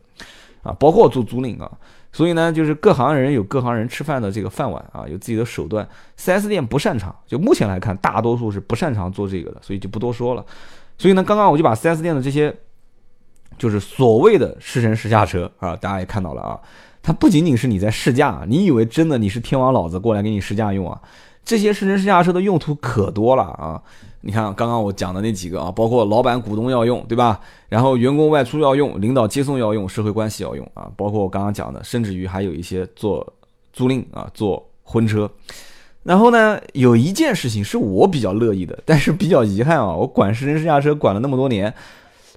[0.62, 1.70] 啊，包括做租赁啊。
[2.12, 5.88] 所以呢，就是各行人有各行人吃饭的这个饭碗啊，有自己的手段。
[6.18, 10.44] 4S 店不擅长，就目前来看，大多数是不擅长做这个的，所以就不多说了。
[10.98, 12.54] 所以呢，刚刚我就把 4S 店的这些，
[13.56, 16.60] 就是所谓的试乘试驾车啊，大家也看到了啊。
[17.02, 21.00] 它不仅仅是你在试驾，你以为真的你是天王老子过来给你试驾用啊？
[21.44, 23.82] 这些试乘试驾车的用途可多了啊！
[24.22, 27.40] 你看刚刚我讲的那几个啊，包括老板股东要用，对吧？
[27.68, 33.30] 然后员工外出要用，领导接送要用，社会关系要用啊，包括我刚刚讲的，甚至于还有一些做
[33.72, 35.30] 租赁啊，做婚车。
[36.02, 41.74] 然后呢，有一件事情是我比较乐意的，但是比较遗憾啊，我管试乘试驾车管了那么多年，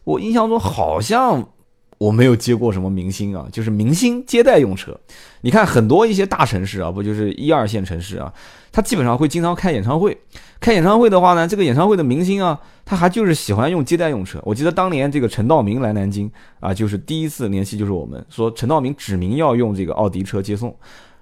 [0.03, 1.49] 我印象中好像。
[1.97, 4.97] 我没有接过什么明星啊，就是明星接待用车。
[5.41, 8.33] 你看很多一些大城市啊，不就是一二线城市啊，
[8.71, 10.17] 他基本上会经常开演唱会。
[10.59, 14.39] 开演唱会的话呢，这个演唱会的明星啊，他还就是喜欢用接待用车。
[14.43, 20.75] 我记得当年这个陈道明来南京啊，就是第一次联系就是我们说陈道明指明要用这个奥迪车接送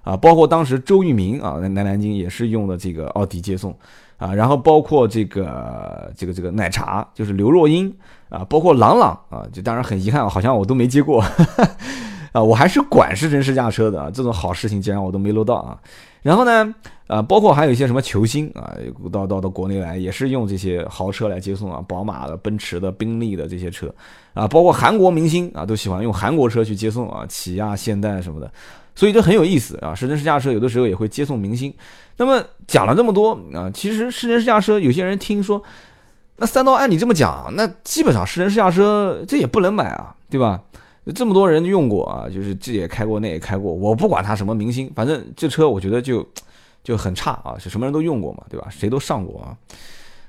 [0.04, 3.76] 啊，包括当时周渝民啊来南京也是用的这个奥迪接送。
[4.16, 7.92] 啊，然后包括这个这个这个奶茶，就是刘若英
[8.28, 11.20] 啊，包括朗朗啊，就当然很遗憾，好像我都没接过
[12.30, 15.76] 啊，我还是管试乘试驾车的，这种好事情竟然我都没搂到啊。
[16.22, 16.74] 然后呢，
[17.08, 18.72] 啊，包括还有一些什么球星啊，
[19.10, 23.92] 到到到国内来也是用这些豪车来接送啊，宝马的、奔驰的、宾利的这些车
[24.32, 28.50] 啊，包括韩国明星啊，都喜欢用韩国车去接送啊，起亚、现代什么的，
[28.94, 29.94] 所以这很有意思啊。
[29.94, 31.72] 试乘试驾车有的时候也会接送明星。
[32.16, 35.62] 那么讲了这么多啊，其实试乘试驾车，有些人听说
[36.36, 40.60] 那三刀按你这么讲，那基本上试乘试驾车这也不能买啊，对吧？
[41.14, 46.26] 这么多人用过啊，就是这也开过，那也开过，我不管他什么明星，反正这车我觉得就
[46.82, 48.68] 就很差啊，是什么人都用过嘛，对吧？
[48.70, 49.56] 谁都上过啊。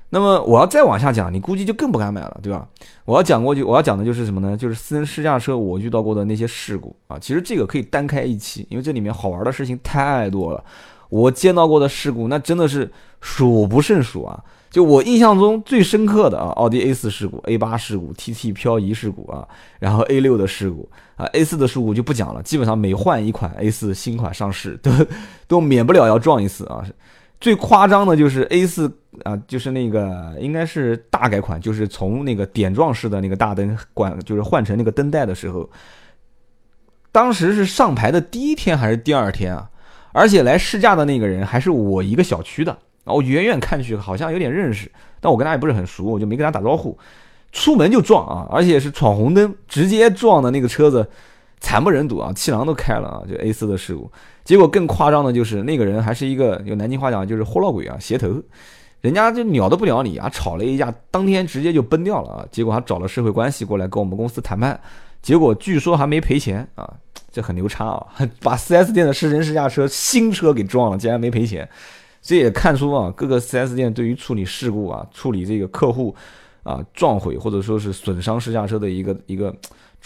[0.08, 2.66] 那么我要再往下讲，你估计就更不敢买了，对吧？
[3.04, 4.56] 我要讲过去我要讲的就是什么呢？
[4.56, 7.18] 就是私人试驾车我遇到过的那些事故啊。
[7.18, 10.62] 其实这个可以单开一期，因为这里面好玩的事情太多了。
[11.08, 12.90] 我见到过的事故那真的是
[13.20, 14.42] 数不胜数啊。
[14.68, 19.46] 就我印象中最深刻的啊，奥迪 A 四事故、A 八事故、TT 漂移事故啊，
[19.78, 24.90] 然后 A 六的事故啊，A 四的事故就不讲了，基本上每换一款 A 四新款上市，都
[25.48, 26.84] 都免不了要撞一次啊。
[27.40, 28.90] 最夸张的就是 A 四
[29.22, 35.68] 啊，就是那个应该是大改款，就是从那个点状式的那个大灯管，就是换成那个灯带的时候，
[37.12, 39.68] 当时是上牌的第一天还是第二天啊？
[40.12, 46.98] 而且来试驾的那个人还是我一个小区的，我远远看去好像有点认识，但我跟他也不是很熟，我就没跟他打招呼，
[47.52, 51.06] 出门就撞啊，而且是闯红灯直接撞的那个车子。
[51.58, 52.30] 惨不忍睹啊！
[52.34, 53.22] 气囊都开了啊！
[53.26, 54.12] 就 A 四的事故，
[54.46, 58.40] 结果更夸张的就是那个人还是一个用南京话讲就是豁老鬼啊，鞋头，
[59.00, 62.46] 人家就鸟都不鸟你啊，吵了一架，当天直接就崩掉了啊！
[62.52, 64.80] 结果他找了社会关系过来跟我们公司谈判，
[65.20, 66.88] 结果据说还没赔钱啊，
[67.32, 68.06] 这很牛叉啊！
[68.40, 71.68] 把 4S 店的试乘试驾车新车给撞了，竟然没赔钱，
[72.22, 76.14] 这也看出啊各个 4S 店对于处理事故啊、处理这个客户
[76.62, 79.52] 啊撞毁或者说是损伤试驾车的一个一个。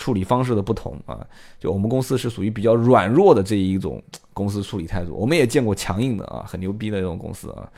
[0.00, 1.20] 处理方式的不同啊，
[1.58, 5.12] 就我们公司是属于比较软弱的这一种公司处理态度。
[5.14, 7.68] 我们也见过强硬的啊，很牛逼的这种公司啊。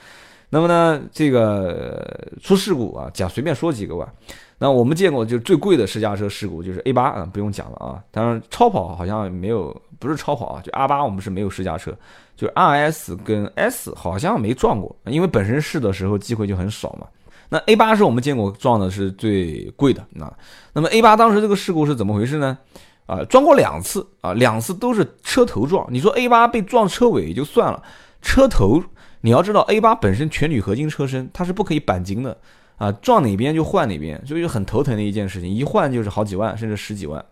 [0.48, 4.12] 那么呢，这个出事故啊，讲随便说几个吧。
[4.56, 8.00] 那我们见过就最贵的试驾车事故就是 A 八啊，不用讲了啊。
[8.12, 11.92] 当然超跑好像没有，不是超跑啊，就 R 八我们是没有试驾车，
[12.37, 17.08] 就 RS 跟 S 好像没撞过，因为本身试的时候机会就很少嘛。
[17.52, 20.32] 那 A 八是我们见过撞的是最贵的，那
[20.72, 22.56] 那么 A 八当时这个事故是怎么回事呢？
[23.04, 25.86] 啊，撞过两次啊，两次都是车头撞。
[25.90, 27.82] 你说 A 八被撞车尾也就算了，
[28.22, 28.82] 车头
[29.20, 32.34] 你要知道 A 八本身全铝合金车身，它是不可以钣金的
[32.78, 37.22] 啊，撞哪边就换哪边，所以就很头疼的一件事情，一换就是好几万甚至十几万。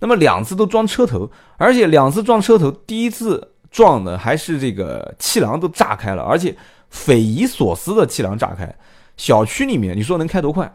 [0.00, 6.56] 那么两次都撞车头，而且两次撞车头，第一次撞的还是这个气囊都炸开了，而且
[6.88, 8.74] 匪夷所思的气囊炸开。
[9.18, 10.72] 小区里面，你说能开多快？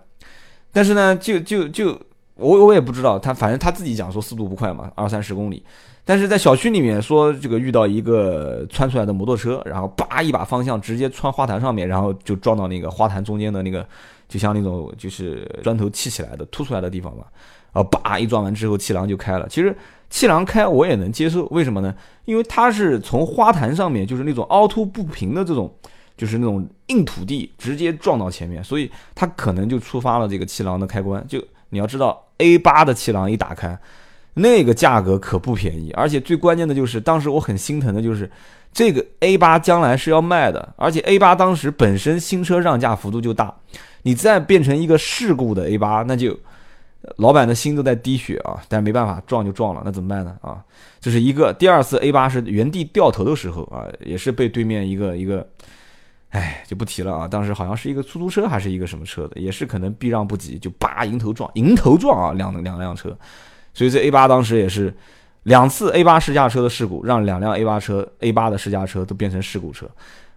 [0.71, 1.99] 但是呢，就就就
[2.35, 5.63] 我我也不知道，他反正他自己讲说速度不快嘛，二三十公里。
[6.05, 13.87] 但是在小区里面说这个遇到一个窜出来的摩托车，然后叭一把方向直接穿花坛上面，然后就撞到那个花坛中间的那个，
[14.27, 17.23] 就像那种就是砖头砌起来的凸出来的地方嘛。
[17.71, 19.47] 啊，叭一撞完之后，气囊就开了。
[19.47, 19.75] 其实
[20.09, 21.95] 气囊开我也能接受，为什么呢？
[22.25, 25.73] 因为它是从花坛上面，就是那种凹凸不平的这种。
[26.15, 31.25] 就是那种硬土地直接撞到前面，所以它可能就触发了这个气囊的开关。
[31.27, 33.77] 就你要知道，A 八的气囊一打开，
[34.35, 35.91] 那个价格可不便宜。
[35.91, 38.29] 而且最关键的就是，当时我很心疼的就是，
[38.71, 43.51] 这个 A 八将来是要卖的，而且 A 八当时本身新车让价幅度就大，
[44.03, 46.39] 你再变成一个事故的 A 八，那就
[47.15, 48.61] 老板的心都在滴血啊。
[48.69, 50.37] 但没办法，撞就撞了，那怎么办呢？
[50.41, 50.63] 啊，
[51.01, 51.51] 这是一个。
[51.51, 55.47] 第二次 A 八是原地掉头的时候啊，也是被对面一个一个。
[56.33, 57.27] 哎，就不提了啊！
[57.27, 63.15] 当时好像是一个出租车还是一个什么车的，也是可能避让不及，就叭迎头撞，迎头撞啊，两两辆车。
[63.71, 64.91] 所以这 A 八当时也是
[65.43, 69.87] 两次 A 八试驾车的事故，让两辆 A 八车 A 八的试驾车都变成事故车，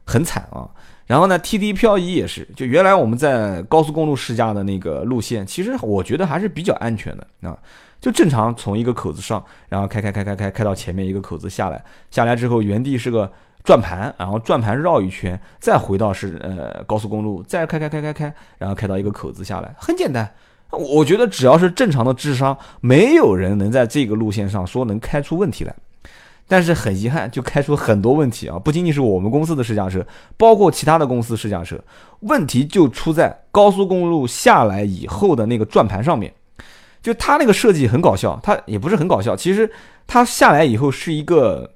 [0.04, 0.68] 很惨啊。
[1.06, 7.56] 然后呢，TD 漂移也是，就原来我们在高速公路试驾的那个路线，其实我觉得还是比较安全的啊，
[8.02, 13.32] 就正常从一个口子上，然后开开开开开开到前面一个口子下来，下来之后原地是个。
[13.66, 20.30] 转盘，然后转盘绕一圈，再回到是呃高速公路，再开开开开开，然后开到一个口子下来，很简单。
[20.70, 25.74] 我觉得只要是正常的智商，没有人能在这个路线上说能开出问题来。
[26.46, 28.56] 但是很遗憾，就开出很多问题啊！
[28.56, 31.76] 不仅仅是我们公司的试驾车，包括其他的公司试驾车，
[32.20, 36.32] 问题就出在高速公路下来以后的那个转盘上面。
[37.02, 39.68] 就它那个设计很搞笑，它也不是很搞笑，其实
[40.06, 41.68] 它下来以后是一个。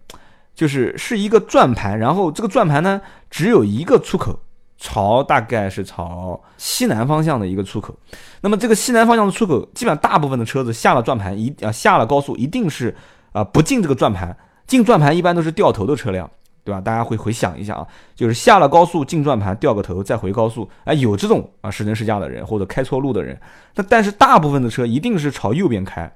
[0.61, 4.39] 就是是一个转盘，然后这个转盘呢只有一个出口，
[4.77, 7.97] 朝大概是朝西南方向的一个出口。
[8.43, 12.95] 那么这个西南方向的出口，基本上大部分的车子下了转盘一啊下了高速一定是
[13.33, 16.31] 啊不进这个转盘，进转盘一般都是掉头的车辆。
[16.71, 16.81] 对吧？
[16.81, 23.37] 大家会回想一下啊，就是下了高速进转盘掉个头再回高速，哎，有这种啊试乘试驾的人或者开错路的人。
[23.75, 26.11] 那但是大部分的车一定是朝右边开，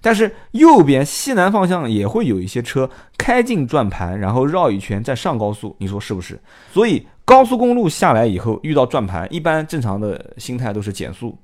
[0.00, 6.40] 但是右边西南方向也会有一些车开进转盘，然后绕一圈再上高速，你说是不是？
[6.72, 7.06] 所以。
[7.22, 11.38] 高速公路下来以后遇到转盘，一般正常的心态都是减速，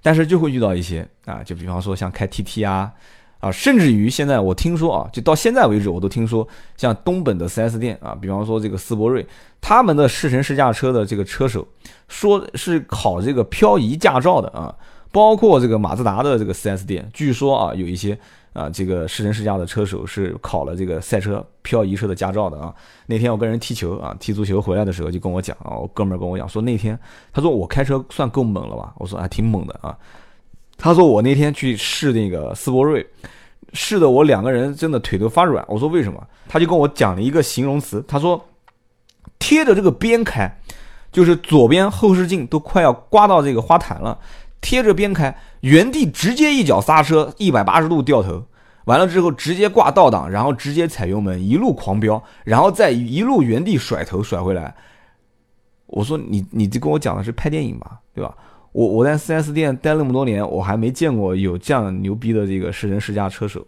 [0.00, 2.92] 但是就会遇到一些啊，就比方说像开 TT 啊。
[3.40, 6.46] 啊，甚至于现在我听说啊，就到现在为止，我都听说
[6.76, 9.24] 像东本的 4S 店啊，比方说这个斯铂瑞，
[9.60, 11.66] 他们的试乘试驾车的这个车手，
[12.08, 14.74] 说是考这个漂移驾照的啊，
[15.12, 18.18] 包括这个马自达的这个 4S 店，据说啊，有一些
[18.54, 22.74] 啊这个试乘试驾的车手是考了这个赛车漂移车的驾照的啊。
[23.06, 26.98] 那天我跟人踢球啊，踢足球回来的时候就跟我讲啊，我哥们儿跟我讲说那天
[27.32, 28.92] 他说我开车算够猛了吧？
[28.96, 29.96] 我说还挺猛的啊。
[30.78, 33.04] 他说我那天去试那个斯铂瑞，
[33.72, 35.62] 试的我两个人真的腿都发软。
[35.68, 36.26] 我说为什么？
[36.48, 38.02] 他就跟我讲了一个形容词。
[38.08, 38.42] 他说
[39.40, 40.48] 贴着这个边开，
[41.10, 44.16] 就是左边后视镜都快要刮到这个花坛了，
[44.60, 48.44] 贴着边开，原地直接一脚刹车，一百八十度掉头，
[48.84, 54.74] 完了之后直接挂倒档，然后直接踩油门一路狂飙，然后再一路原地甩头甩回来。
[55.86, 58.34] 我说你你这跟我讲的是拍电影吧，对吧？
[58.78, 63.66] 我我在 4S 店待那么多年，我还没见过有这样牛逼的这个试乘试驾车手。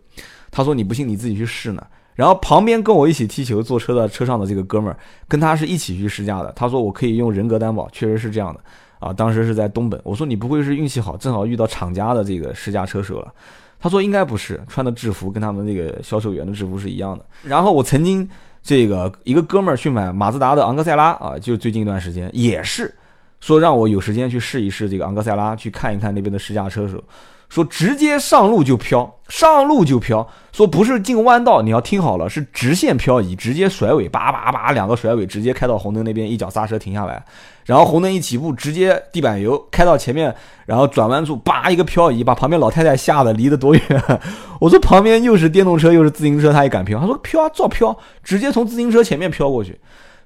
[0.52, 1.84] 他说你不信你自己去试呢。
[2.14, 4.96] 然后旁边跟我一起踢球坐车的车上的这个哥们儿，
[5.26, 6.52] 跟他是一起去试驾的。
[6.54, 8.60] 他说我可以用人格担保，确实是这样的
[9.00, 9.12] 啊。
[9.12, 13.32] 当时是在东本，我说你不会是运气好，正好遇到厂家的这个试驾车手了？
[13.80, 17.24] 他说应该不是，穿的制服跟他们那个销售员的制服是一样的。
[17.42, 18.28] 然后我曾经
[18.62, 22.94] 这个一个哥们儿去买马自达的昂克赛拉啊，就最近一段时间也是。
[23.40, 27.02] 说让我有时间去试一试这个昂克赛拉，去看一看那边的试驾车手。
[27.48, 30.24] 说直接上路就飘，上路就飘。
[30.52, 37.20] 说不是进弯道，你要听好了，是直线漂移，直接甩尾，叭叭叭两个甩尾，直接开到红灯那边，一脚刹车停下来，
[37.64, 40.32] 然后红灯一起步，直接地板油开到前面，
[40.64, 43.82] 然后转弯处叭一个漂移，把旁边老太太吓得离得多远。
[44.60, 47.00] 我说旁边又是电动车又是自行车，他也敢飘？
[47.00, 49.76] 他说飘啊，照飘，直接从自行车前面飘过去。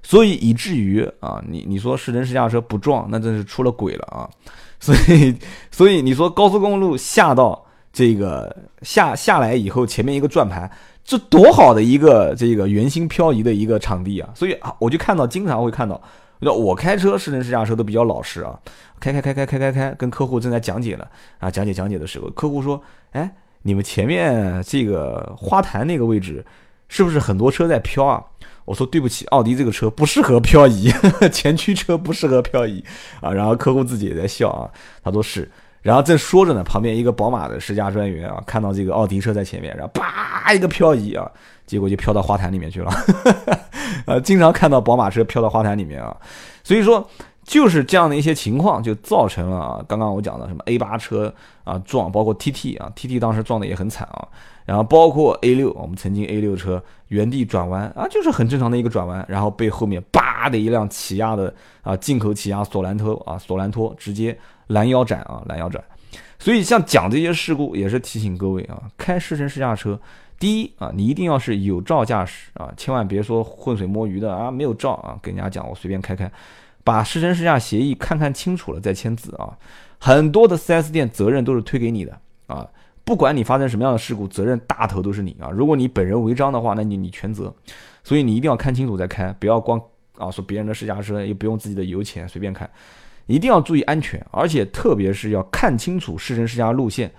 [0.06, 4.28] 所以以至于啊，你你说试乘试驾车不撞，那真是出了轨了啊！
[4.78, 5.34] 所以
[5.70, 10.70] 所以你说高速公路下到这个下下来以后，前面一个转盘，
[11.02, 14.28] 这多好的一个这个圆心漂移的一个场地啊！
[14.34, 15.98] 所以啊，我就看到经常会看到，
[16.40, 18.60] 我开车试乘试驾车都比较老实啊，
[19.00, 21.06] 开开开开开开开，跟客户正在讲解呢
[21.38, 22.78] 啊，讲解讲解的时候，客户说
[23.12, 26.44] ：“哎，你们前面这个花坛那个位置，
[26.88, 28.22] 是不是很多车在飘啊？”
[28.64, 30.90] 我说对不起，奥迪这个车不适合漂移，
[31.32, 32.82] 前驱车不适合漂移
[33.20, 33.30] 啊。
[33.30, 34.70] 然后客户自己也在笑啊，
[35.02, 35.50] 他说是。
[35.82, 41.30] 然后正说着呢，旁边一个宝马的试驾专员啊，看到这个奥迪车在前面，然后啪一个漂移啊，
[41.66, 42.90] 结果就飘到花坛里面去了。
[44.06, 46.16] 呃， 经常看到宝马车飘到花坛里面啊，
[46.64, 47.06] 所以说
[47.44, 51.30] 就是这样的一些情况，就造成了啊，刚刚我讲的什么 A 八车
[51.64, 54.26] 啊撞，包括 TT 啊，TT 当时撞的也很惨啊。
[54.64, 64.36] 然后包括 A 六，我们曾经 A 六车原地转弯啊，就是很正常的一个转弯，然后被后面叭的一辆起亚的啊进口起亚索兰托啊索兰托直接
[64.68, 65.82] 拦腰斩啊拦腰斩。
[66.38, 69.98] 所以像讲这些事故，也是提醒各位啊，开试乘试驾车，
[70.38, 76.30] 第一啊，你一定要是有照驾驶啊，千万别说浑水摸鱼的啊，没有照啊，跟人家讲我随便开开，
[76.82, 79.56] 把试乘试驾协议看看清楚了再签字啊。
[79.98, 82.66] 很多的 4S 店责任都是推给你的啊。
[83.04, 85.50] 不管你发生什么样的事故，责任大头都是你啊！
[85.50, 87.54] 如果你本人违章的话，那你你全责。
[88.02, 89.80] 所以你一定要看清楚再开，不要光
[90.16, 92.68] 啊说别人的试驾车，也不用自己的油钱随便开，
[93.26, 97.10] 一定要注意安全，而且特别是要看清楚试乘试驾路线。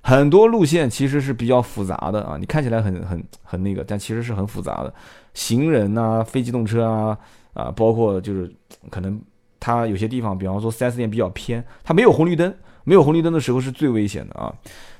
[0.00, 4.92] 很多路线其实是比较复杂的啊，你看起来很很很那个，但其实是很复杂的。
[5.34, 7.16] 行人呐，非机动车啊
[7.54, 8.52] 啊，包括就是
[8.90, 9.20] 可能
[9.60, 12.52] 它有些地方，比方说 4S 店比较偏，它没有红绿灯，
[12.82, 14.52] 没有红绿灯的时候是最危险的啊。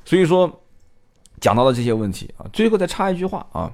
[0.04, 0.60] 所以说，
[1.40, 3.72] 讲到了这些问题啊，最后再插一句话啊，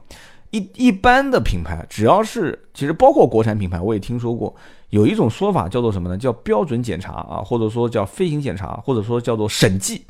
[0.50, 4.54] 一一般的品牌，只要是其实包括国产品牌，我也听说过
[4.90, 6.16] 有一种说法叫做什么呢？
[6.16, 10.04] 叫标准检查啊，或者说叫飞行检查，或者说叫做审计。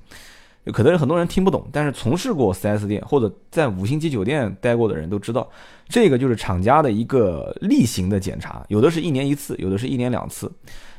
[0.72, 5.48] 可能很多人听不懂，但是从事过 4S 店或者在五星级酒店待过的人都知道，
[5.88, 10.52] 这个就是厂家的一个例行的检查，有的是一年一次，有的是一年两次。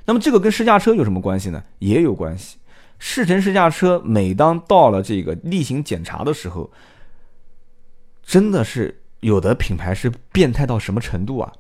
[0.06, 1.64] 那么这个跟试驾车有什么关系呢？
[1.78, 2.58] 也有关系。
[3.00, 6.70] 试乘试驾车每当到了这个例行检查的时候，
[8.24, 11.52] 真的是有的品牌是变态到什么程度啊？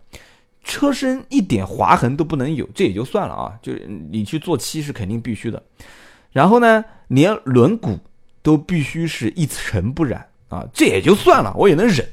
[0.64, 5.64] 车身一点划痕都不能有，这也就算了啊，就是你去做漆是肯定必须的。
[6.32, 7.98] 然后呢，连轮毂
[8.44, 12.08] 都必须是一尘不染啊，这也就算了，我也能忍。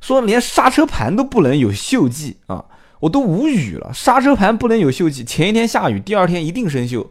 [0.00, 2.64] 说连刹车盘都不能有锈迹啊，
[3.00, 3.92] 我都无语了。
[3.92, 7.06] 刹车盘不能有锈迹，前一天下雨，第二天一定生锈。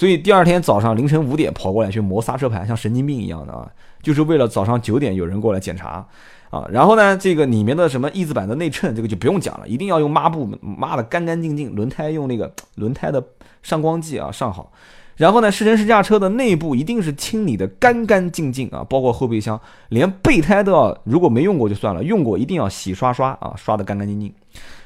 [0.00, 3.70] 所以第二天早上凌晨五点跑过来去磨刹车盘，像神经病一样的啊，
[4.02, 6.02] 就是为了早上九点有人过来检查
[6.48, 6.66] 啊。
[6.70, 13.22] 然后呢，这个里面的什么翼子板的内衬，这个就不用讲了，一定要用抹布抹的干干净净，轮胎用那个轮胎的
[13.62, 14.72] 上光剂啊上好。
[15.16, 24.32] 然后呢，试乘试驾车的内部一定是清理的干干净净啊，包括后备箱，连备胎都要，如果没用过就算了，用过一定要洗刷刷啊，刷的干干净净。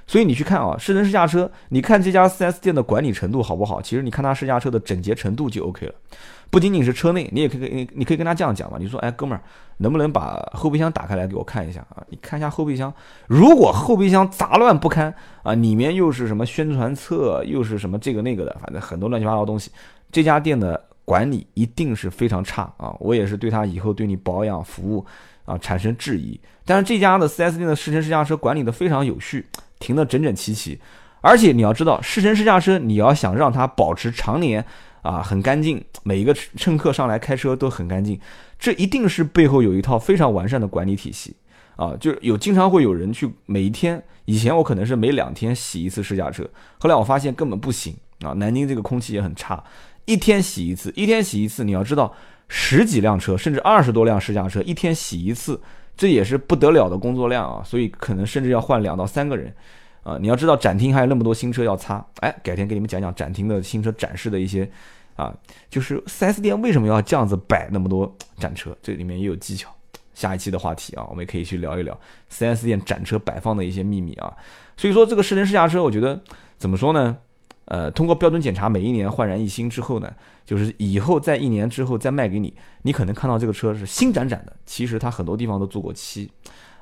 [0.06, 3.80] 所以你去看啊，试乘试驾车，你看这家 4S 店的管理程度好不好？
[3.80, 5.94] 其实你看他试驾车的整洁程度就 OK 了。
[6.50, 9.42] 不仅仅是车内，你也可以你你可以跟他这样讲嘛，你说，哎，哥们儿，
[9.78, 12.04] 能不能把后备箱打开来给我看一下啊？
[12.10, 12.92] 你看一下后备箱，
[13.26, 19.70] 如果后备箱杂乱不堪啊，里面又是什么宣传册，又是什么这个那个的，反正很多乱七八糟东西。
[20.12, 22.94] 这家店的管理一定是非常差啊！
[23.00, 25.04] 我也是对他以后对你保养服务
[25.44, 26.38] 啊产生质疑。
[26.64, 29.44] 但是这家的 4S 店的试乘试驾车管理的非常有序，
[29.84, 30.80] 停得整整齐齐。
[31.20, 34.64] 而且你要知道，试乘试驾车你要想让它保持常年
[35.02, 38.18] 啊很干净，每一个乘客上来开车都很干净，
[38.58, 41.34] 这一定是背后有一套非常完善的管理体系
[41.76, 41.96] 啊！
[41.98, 48.32] 就有经常会有人去每一天，以前我可能是每两天洗一次试驾车，后来我发现根本不行啊！
[48.36, 49.62] 南京这个空气也很差。
[50.04, 52.12] 一天洗一次，一天洗一次，你要知道，
[52.48, 55.58] 十几辆车甚至二十多辆试驾车，一天洗一次，
[55.96, 57.62] 这也是不得了的工作量啊！
[57.64, 59.54] 所以可能甚至要换两到三个人，
[60.02, 64.68] 啊，你要知道展厅还有那么多新车要擦，哎，改天给你们讲讲展厅的新车展示的一些，
[65.16, 65.34] 啊，
[65.70, 69.70] 就是 4S 店为什么要这样子摆那么多展车，这里面也有技巧。
[70.14, 71.98] 下一期的话题啊，我们也可以去聊一聊
[72.30, 74.32] 4S 店展车摆放的一些秘密啊。
[74.76, 76.20] 所以说这个试乘试驾车，我觉得
[76.56, 77.16] 怎么说呢？
[77.66, 80.12] 呃，通过标准检查，每一年焕然一新之后呢，
[80.44, 82.52] 就是以后在一年之后再卖给你，
[82.82, 86.30] 你可能看到这个车是新崭崭的，其实它很多地方都做过漆，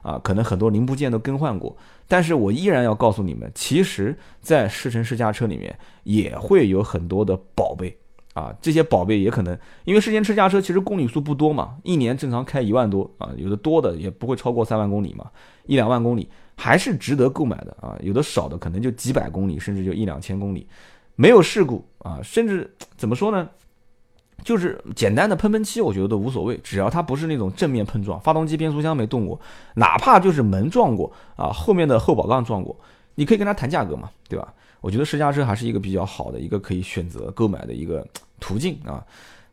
[0.03, 1.77] 啊，可能很多零部件都更换过，
[2.09, 7.97] 但是我依然要告诉你们，其实，在试乘试驾车里面也会有很多的宝贝，
[8.35, 15.31] 啊，这些宝贝也可能因为试乘试驾车其实公里数不多嘛，一年正常开一万多啊，有的多的也不会超过三万公里嘛，
[15.67, 16.29] 一两万公里。
[16.63, 20.65] 还是值得购买的啊，有的少的可能就几百公里，甚至就一两千公里，
[21.17, 23.49] 没有事故啊，甚至怎么说呢，
[24.45, 29.41] 就是简单的喷喷漆，我觉得都无所谓，只要它不是那种正面碰撞，发动机、变速箱没动过，
[29.75, 32.79] 哪怕就是门撞过啊，后面的后保杠撞过，
[33.17, 34.55] 你可以跟他谈价格嘛，对吧？
[34.81, 38.07] 我觉得试驾车还是一个比较好的一个可以选择购买的一个
[38.39, 39.05] 途径啊。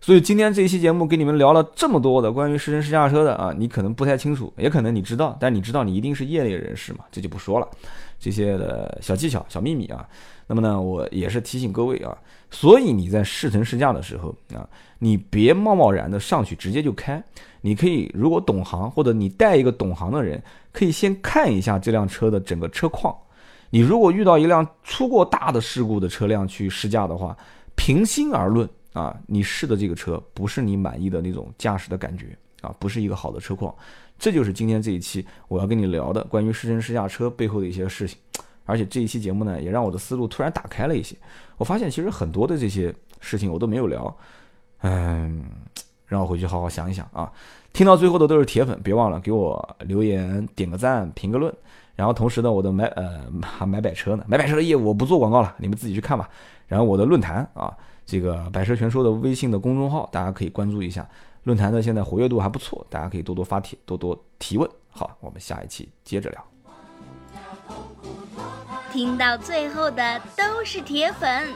[0.02, 7.68] 所以今天这一期节目给你们聊了这么多的关于试乘试驾车的啊，你可能不太清楚，也可能你知道，但你知道你一定是业内人士嘛，这就不说了，
[8.18, 10.08] 这些的小技巧、小秘密啊。
[10.48, 12.18] 那么呢，我也是提醒各位啊，
[12.50, 14.66] 所以你在试乘试驾的时候啊，
[15.00, 17.22] 你别贸贸然的上去直接就开，
[17.60, 20.42] 你可以如果懂行或者你带一个懂行的人，
[20.72, 23.14] 可以先看一下这辆车的整个车况。
[23.70, 27.36] 你如果遇到一辆出过大的事故的车辆去试驾的话，
[27.76, 28.68] 平心而论。
[28.94, 33.74] 啊，你试的这个车不是你满意的那种驾驶的感觉啊，不是一个好的车况，
[34.18, 38.18] 这就是今天这一期我要跟你聊的关于试乘试驾车背后的一些事情。
[38.66, 41.16] 而且这一期节目呢，也让我的思路突然打开了一些。
[41.58, 44.16] 我发现其实很多的这些事情我都没有聊，
[44.82, 45.44] 嗯，
[46.06, 47.32] 让我回去好好想一想啊。
[47.74, 51.52] 听到最后的都是铁粉，别忘了给我留言、点个赞、评个论。
[51.96, 56.30] 然后同时呢，我的买呃还买百车呢，买百车的业务我不做广告了，你们自己去看吧。
[56.68, 57.76] 然后我的论坛啊。
[58.10, 61.08] 这个百车全说的微信的公众号，大家可以关注一下。
[61.44, 64.68] 论坛的现在活跃度还不错，大家可以多多发帖，多多提问。
[64.90, 66.44] 好，我们下一期接着聊。
[68.92, 71.54] 听到最后的都是铁粉，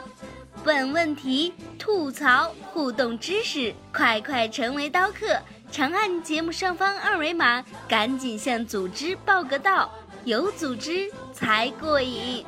[0.64, 5.36] 问问题、吐槽、互动知识，快快成为刀客！
[5.72, 9.90] 长按节目上方二维码，赶紧向组织报个到，
[10.24, 12.46] 有组织才过瘾。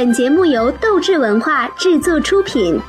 [0.00, 2.80] 本节目由斗志文化制作出品。